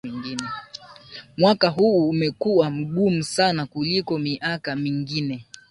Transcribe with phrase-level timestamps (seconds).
[1.37, 5.45] Mwaka huu umekuwa mgumu sana kuliko miaka mingine